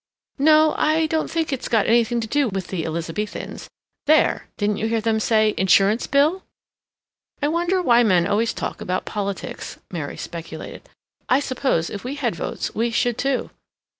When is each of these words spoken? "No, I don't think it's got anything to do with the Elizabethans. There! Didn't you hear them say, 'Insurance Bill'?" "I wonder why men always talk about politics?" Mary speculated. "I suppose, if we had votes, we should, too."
"No, 0.39 0.73
I 0.79 1.05
don't 1.05 1.29
think 1.29 1.53
it's 1.53 1.67
got 1.67 1.85
anything 1.85 2.19
to 2.21 2.27
do 2.27 2.49
with 2.49 2.69
the 2.69 2.85
Elizabethans. 2.87 3.69
There! 4.07 4.47
Didn't 4.57 4.77
you 4.77 4.87
hear 4.87 4.99
them 4.99 5.19
say, 5.19 5.53
'Insurance 5.57 6.07
Bill'?" 6.07 6.41
"I 7.39 7.47
wonder 7.47 7.79
why 7.83 8.01
men 8.01 8.25
always 8.25 8.51
talk 8.51 8.81
about 8.81 9.05
politics?" 9.05 9.77
Mary 9.91 10.17
speculated. 10.17 10.89
"I 11.29 11.39
suppose, 11.39 11.91
if 11.91 12.03
we 12.03 12.15
had 12.15 12.35
votes, 12.35 12.73
we 12.73 12.89
should, 12.89 13.19
too." 13.19 13.51